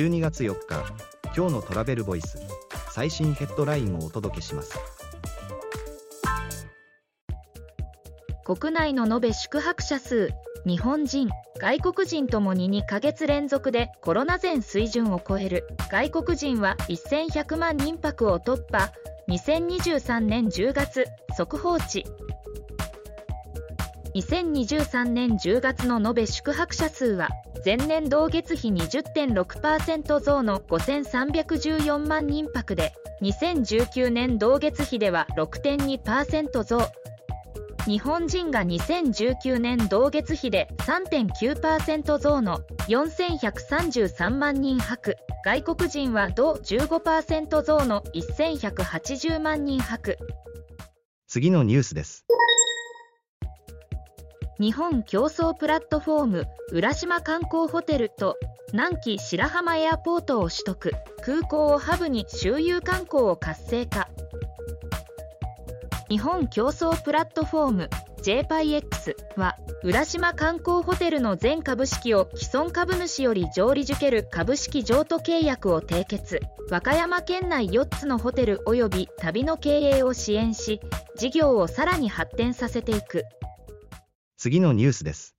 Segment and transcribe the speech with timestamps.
[0.00, 0.82] 12月4日
[1.36, 2.38] 今日のトラベルボイス
[2.88, 4.78] 最新ヘッドラインをお届けします。
[8.46, 10.30] 国内の延べ宿泊者数
[10.64, 11.28] 日本人
[11.58, 15.66] 外国人ともに2ヶ月連続でコロナ前水準を超える。
[15.90, 18.90] 外国人は1100万人泊を突破
[19.28, 21.04] 2023年10月
[21.36, 22.06] 速報値。
[24.14, 27.28] 2023年10月の延べ宿泊者数は
[27.64, 32.92] 前年同月比20.6%増の5314万人泊で
[33.22, 36.80] 2019年同月比では6.2%増。
[37.86, 50.18] 日本人が2019年同月比で3.9%増の4133万人泊外国人は同15%増の1180万人泊
[51.26, 52.26] 次のニュースです。
[54.60, 58.36] 日本競争プラットフォーム浦島観光ホテルと
[58.74, 60.92] 南紀白浜エアポートを取得。
[61.24, 64.10] 空港をハブに周遊観光を活性化。
[66.10, 67.90] 日本競争プラットフォーム
[68.22, 76.38] JPIX は浦島観光ホテルの全株式を既存株主より上利受ける株式譲渡契約を締結。
[76.70, 80.82] 和歌山県内4つのホテル及び旅の経営を支援し
[81.16, 83.24] 事業をさらに発展させていく。
[84.40, 85.34] 次のニュースです。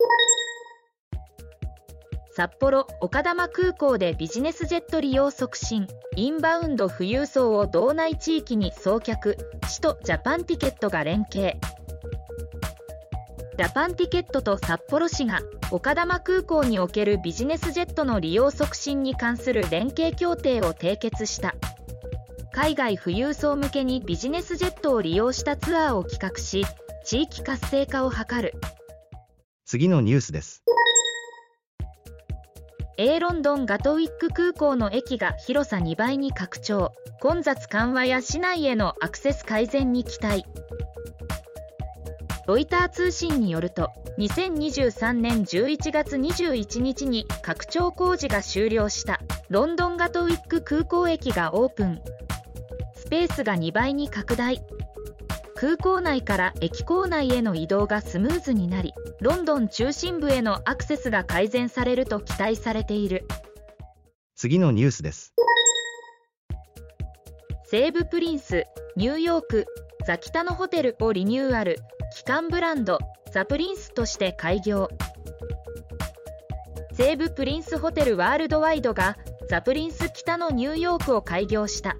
[2.35, 11.55] 札幌丘珠空港でビジネスジェット利用促進インバウンド富裕層を道内地域に送客市とジャパンティケットが連携。
[13.57, 21.55] ジャパンティケットと札幌市が丘珠空港におけるビジネスジェットの利用促進に関する連携協定を締結した。
[22.53, 26.67] 海外富裕層向けにビジネスジェットを利用したツアーを企画し
[27.03, 28.53] 地域活性化を図る。
[29.71, 30.65] 次のニュースです。
[32.97, 36.91] A ロンドンガトウィック空港の駅が広さ2倍に拡張。
[37.21, 40.43] 混雑緩和や市内へのアクセス改善に期待。
[42.47, 49.21] ロイター通信によると2023年11月21日に拡張工事が終了した。
[49.47, 52.01] ロンドンガトウィック空港駅がオープン。
[52.97, 54.61] スペースが2倍に拡大。
[55.61, 63.27] 空港内から駅構内への移動がスムーズになりロンドン中心部へのアクセスが改善されると期待されている。
[64.35, 65.35] 次のニュースです。
[67.65, 69.67] 西武プリンスニューヨーク
[70.07, 71.77] ザキタノホテルをリニューアル
[72.11, 72.97] 旗艦ブランド
[73.31, 74.89] ザ・プリンスとして開業。
[76.93, 79.15] 西武プリンスホテルワールドワイドが
[79.47, 81.97] ザ・プリンス北のニューヨークを開業した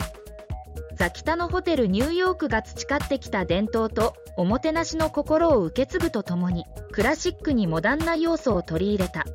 [1.02, 9.26] ザ・北のホテルニューヨークが培ってきた伝統とおもてなしの心を受け継ぐとともにクラシックにモダンな要素を取り入れた。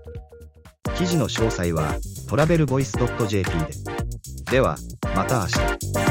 [0.96, 1.96] 記事の詳細は
[2.28, 4.52] トラベルボイス .jp で。
[4.52, 4.76] では
[5.16, 6.05] また明日。